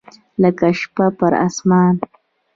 [0.41, 1.95] لکه شپه پر اسمان